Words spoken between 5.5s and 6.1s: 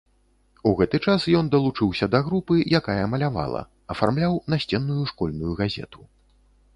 газету.